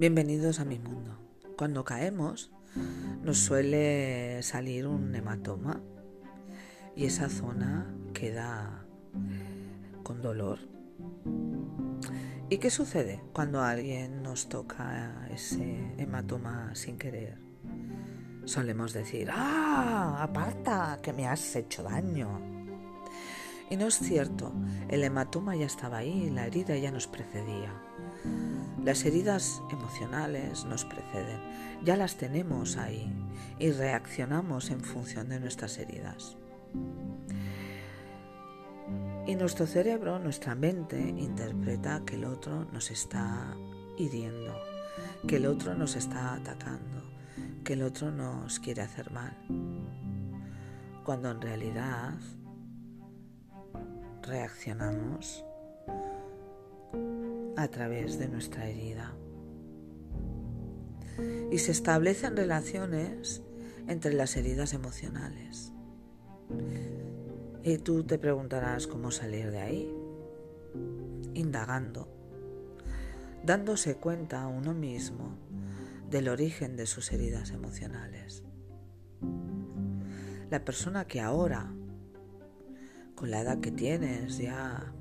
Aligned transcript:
Bienvenidos 0.00 0.60
a 0.60 0.64
mi 0.64 0.78
mundo. 0.78 1.18
Cuando 1.58 1.84
caemos 1.84 2.50
nos 3.22 3.36
suele 3.36 4.42
salir 4.42 4.86
un 4.86 5.14
hematoma 5.14 5.82
y 6.96 7.04
esa 7.04 7.28
zona 7.28 7.94
queda 8.14 8.86
con 10.02 10.22
dolor. 10.22 10.58
¿Y 12.48 12.56
qué 12.56 12.70
sucede 12.70 13.22
cuando 13.34 13.60
alguien 13.60 14.22
nos 14.22 14.48
toca 14.48 15.28
ese 15.30 15.92
hematoma 15.98 16.74
sin 16.74 16.96
querer? 16.96 17.36
Solemos 18.46 18.94
decir, 18.94 19.28
¡ah! 19.30 20.22
Aparta, 20.22 20.98
que 21.02 21.12
me 21.12 21.26
has 21.26 21.54
hecho 21.56 21.82
daño. 21.82 22.40
Y 23.68 23.76
no 23.76 23.88
es 23.88 23.98
cierto, 23.98 24.54
el 24.88 25.04
hematoma 25.04 25.56
ya 25.56 25.66
estaba 25.66 25.98
ahí, 25.98 26.30
la 26.30 26.46
herida 26.46 26.74
ya 26.78 26.90
nos 26.90 27.06
precedía. 27.06 27.74
Las 28.84 29.04
heridas 29.04 29.62
emocionales 29.70 30.64
nos 30.64 30.84
preceden, 30.84 31.40
ya 31.84 31.96
las 31.96 32.16
tenemos 32.16 32.76
ahí 32.76 33.12
y 33.58 33.70
reaccionamos 33.70 34.70
en 34.70 34.80
función 34.80 35.28
de 35.28 35.38
nuestras 35.38 35.76
heridas. 35.78 36.36
Y 39.26 39.34
nuestro 39.34 39.66
cerebro, 39.66 40.18
nuestra 40.18 40.54
mente, 40.54 40.98
interpreta 40.98 42.02
que 42.06 42.16
el 42.16 42.24
otro 42.24 42.64
nos 42.72 42.90
está 42.90 43.54
hiriendo, 43.98 44.56
que 45.28 45.36
el 45.36 45.46
otro 45.46 45.74
nos 45.74 45.94
está 45.94 46.34
atacando, 46.34 47.02
que 47.62 47.74
el 47.74 47.82
otro 47.82 48.10
nos 48.10 48.58
quiere 48.60 48.82
hacer 48.82 49.12
mal. 49.12 49.36
Cuando 51.04 51.30
en 51.30 51.40
realidad 51.40 52.14
reaccionamos 54.22 55.44
a 57.60 57.68
través 57.68 58.18
de 58.18 58.26
nuestra 58.26 58.68
herida. 58.68 59.14
Y 61.50 61.58
se 61.58 61.72
establecen 61.72 62.34
relaciones 62.34 63.42
entre 63.86 64.14
las 64.14 64.36
heridas 64.38 64.72
emocionales. 64.72 65.74
Y 67.62 67.76
tú 67.76 68.04
te 68.04 68.18
preguntarás 68.18 68.86
cómo 68.86 69.10
salir 69.10 69.50
de 69.50 69.58
ahí. 69.58 69.94
Indagando, 71.34 72.08
dándose 73.44 73.96
cuenta 73.96 74.42
a 74.42 74.48
uno 74.48 74.72
mismo 74.72 75.36
del 76.08 76.28
origen 76.28 76.76
de 76.76 76.86
sus 76.86 77.12
heridas 77.12 77.50
emocionales. 77.50 78.42
La 80.50 80.64
persona 80.64 81.06
que 81.06 81.20
ahora, 81.20 81.70
con 83.14 83.30
la 83.30 83.42
edad 83.42 83.60
que 83.60 83.70
tienes 83.70 84.38
ya 84.38 84.94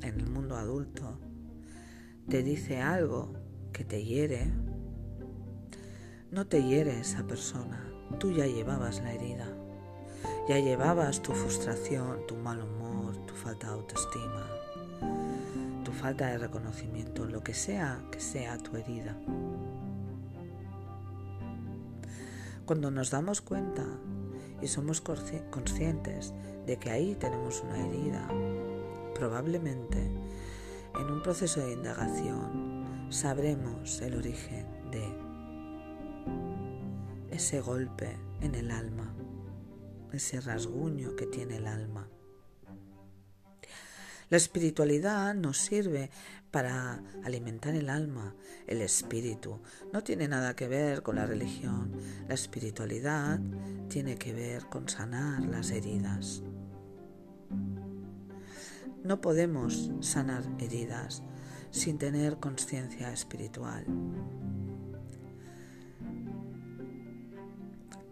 en 0.00 0.18
el 0.18 0.30
mundo 0.30 0.56
adulto, 0.56 1.20
te 2.28 2.42
dice 2.42 2.80
algo 2.80 3.32
que 3.72 3.84
te 3.84 4.02
hiere, 4.04 4.50
no 6.32 6.46
te 6.48 6.64
hiere 6.64 6.98
esa 6.98 7.24
persona, 7.24 7.88
tú 8.18 8.32
ya 8.32 8.46
llevabas 8.46 9.00
la 9.00 9.12
herida, 9.12 9.46
ya 10.48 10.58
llevabas 10.58 11.22
tu 11.22 11.32
frustración, 11.32 12.26
tu 12.26 12.34
mal 12.34 12.60
humor, 12.60 13.16
tu 13.26 13.34
falta 13.34 13.68
de 13.68 13.74
autoestima, 13.74 14.44
tu 15.84 15.92
falta 15.92 16.26
de 16.26 16.38
reconocimiento, 16.38 17.26
lo 17.26 17.44
que 17.44 17.54
sea 17.54 18.02
que 18.10 18.18
sea 18.18 18.58
tu 18.58 18.76
herida. 18.76 19.16
Cuando 22.64 22.90
nos 22.90 23.10
damos 23.12 23.40
cuenta 23.40 23.84
y 24.60 24.66
somos 24.66 25.00
conscientes 25.00 26.34
de 26.66 26.76
que 26.76 26.90
ahí 26.90 27.14
tenemos 27.14 27.62
una 27.62 27.86
herida, 27.86 28.26
probablemente 29.14 30.10
en 31.00 31.10
un 31.10 31.22
proceso 31.22 31.60
de 31.60 31.72
indagación 31.72 33.06
sabremos 33.10 34.00
el 34.00 34.14
origen 34.14 34.66
de 34.90 35.26
ese 37.30 37.60
golpe 37.60 38.16
en 38.40 38.54
el 38.54 38.70
alma, 38.70 39.14
ese 40.12 40.40
rasguño 40.40 41.14
que 41.16 41.26
tiene 41.26 41.56
el 41.56 41.66
alma. 41.66 42.08
La 44.28 44.38
espiritualidad 44.38 45.34
nos 45.34 45.58
sirve 45.58 46.10
para 46.50 47.00
alimentar 47.22 47.74
el 47.74 47.88
alma, 47.88 48.34
el 48.66 48.80
espíritu. 48.80 49.60
No 49.92 50.02
tiene 50.02 50.26
nada 50.26 50.56
que 50.56 50.66
ver 50.66 51.02
con 51.02 51.16
la 51.16 51.26
religión. 51.26 51.92
La 52.26 52.34
espiritualidad 52.34 53.38
tiene 53.88 54.16
que 54.16 54.32
ver 54.32 54.66
con 54.66 54.88
sanar 54.88 55.42
las 55.42 55.70
heridas. 55.70 56.42
No 59.06 59.20
podemos 59.20 59.92
sanar 60.00 60.42
heridas 60.58 61.22
sin 61.70 61.96
tener 61.96 62.38
conciencia 62.38 63.12
espiritual. 63.12 63.86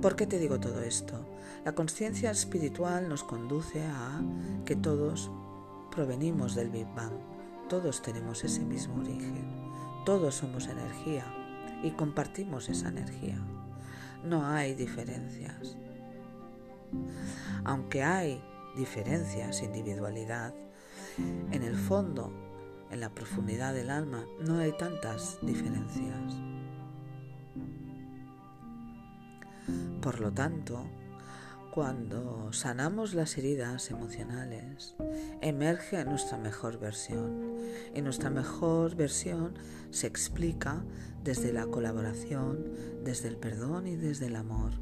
¿Por 0.00 0.16
qué 0.16 0.26
te 0.26 0.38
digo 0.38 0.58
todo 0.58 0.80
esto? 0.80 1.28
La 1.66 1.74
conciencia 1.74 2.30
espiritual 2.30 3.06
nos 3.06 3.22
conduce 3.22 3.82
a 3.82 4.22
que 4.64 4.76
todos 4.76 5.30
provenimos 5.90 6.54
del 6.54 6.70
Big 6.70 6.86
Bang, 6.94 7.12
todos 7.68 8.00
tenemos 8.00 8.42
ese 8.42 8.64
mismo 8.64 9.02
origen, 9.02 9.46
todos 10.06 10.36
somos 10.36 10.68
energía 10.68 11.26
y 11.82 11.90
compartimos 11.90 12.70
esa 12.70 12.88
energía. 12.88 13.36
No 14.24 14.46
hay 14.46 14.74
diferencias. 14.74 15.76
Aunque 17.64 18.02
hay 18.02 18.42
diferencias, 18.74 19.62
individualidad, 19.62 20.54
en 21.50 21.62
el 21.62 21.76
fondo, 21.76 22.32
en 22.90 23.00
la 23.00 23.10
profundidad 23.10 23.74
del 23.74 23.90
alma, 23.90 24.24
no 24.46 24.58
hay 24.58 24.72
tantas 24.76 25.38
diferencias. 25.42 26.34
Por 30.00 30.20
lo 30.20 30.32
tanto, 30.32 30.86
cuando 31.70 32.52
sanamos 32.52 33.14
las 33.14 33.36
heridas 33.38 33.90
emocionales, 33.90 34.96
emerge 35.42 36.04
nuestra 36.04 36.38
mejor 36.38 36.78
versión. 36.78 37.56
Y 37.94 38.02
nuestra 38.02 38.30
mejor 38.30 38.96
versión 38.96 39.54
se 39.90 40.06
explica 40.06 40.82
desde 41.22 41.52
la 41.52 41.66
colaboración, 41.66 42.64
desde 43.04 43.28
el 43.28 43.36
perdón 43.36 43.86
y 43.86 43.96
desde 43.96 44.26
el 44.26 44.36
amor. 44.36 44.72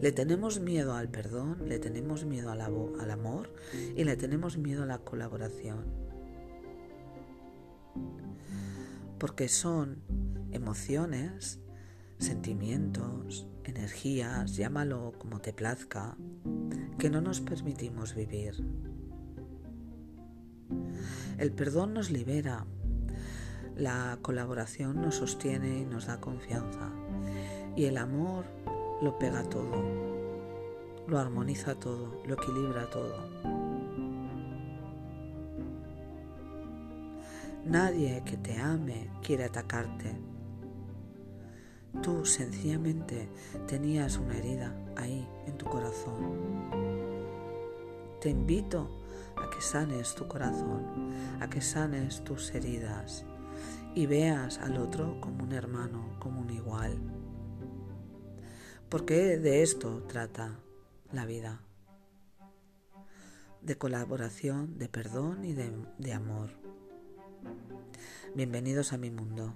Le 0.00 0.12
tenemos 0.12 0.60
miedo 0.60 0.94
al 0.94 1.08
perdón, 1.08 1.68
le 1.68 1.78
tenemos 1.78 2.24
miedo 2.24 2.50
al, 2.50 3.10
amor 3.10 3.52
y 3.96 4.04
le 4.04 4.16
tenemos 4.16 4.58
miedo 4.58 4.82
a 4.82 4.86
la 4.86 4.98
colaboración. 4.98 5.84
Porque 9.18 9.48
son 9.48 10.02
emociones, 10.52 11.60
sentimientos, 12.18 13.48
energías, 13.64 14.56
llámalo 14.56 15.12
como 15.18 15.40
te 15.40 15.52
plazca, 15.52 16.16
que 16.98 17.10
no 17.10 17.20
nos 17.20 17.40
permitimos 17.40 18.14
vivir. 18.14 18.54
El 21.38 21.52
perdón 21.52 21.94
nos 21.94 22.10
libera, 22.10 22.66
la 23.76 24.18
colaboración 24.22 25.00
nos 25.00 25.16
sostiene 25.16 25.80
y 25.80 25.84
nos 25.84 26.06
da 26.06 26.20
confianza 26.20 26.92
y 27.78 27.84
el 27.84 27.96
amor 27.96 28.44
lo 29.00 29.16
pega 29.16 29.42
todo, 29.44 29.70
lo 31.06 31.18
armoniza 31.18 31.74
todo, 31.76 32.20
lo 32.26 32.34
equilibra 32.34 32.90
todo. 32.90 33.14
Nadie 37.64 38.22
que 38.24 38.36
te 38.36 38.58
ame 38.58 39.10
quiere 39.22 39.44
atacarte. 39.44 40.16
Tú 42.02 42.24
sencillamente 42.24 43.28
tenías 43.66 44.18
una 44.18 44.36
herida 44.36 44.74
ahí 44.96 45.28
en 45.46 45.56
tu 45.56 45.66
corazón. 45.66 46.68
Te 48.20 48.30
invito 48.30 48.88
a 49.36 49.48
que 49.50 49.60
sanes 49.60 50.14
tu 50.14 50.26
corazón, 50.26 51.12
a 51.40 51.48
que 51.48 51.60
sanes 51.60 52.24
tus 52.24 52.52
heridas 52.54 53.24
y 53.94 54.06
veas 54.06 54.58
al 54.58 54.76
otro 54.78 55.20
como 55.20 55.44
un 55.44 55.52
hermano, 55.52 56.08
como 56.18 56.40
un 56.40 56.50
igual 56.50 56.98
porque 58.88 59.38
de 59.38 59.62
esto 59.62 60.02
trata 60.08 60.58
la 61.12 61.26
vida. 61.26 61.60
De 63.62 63.76
colaboración, 63.76 64.78
de 64.78 64.88
perdón 64.88 65.44
y 65.44 65.52
de, 65.52 66.12
amor. 66.12 66.50
Bienvenidos 68.34 68.92
a 68.92 68.98
mi 68.98 69.10
mundo. 69.10 69.52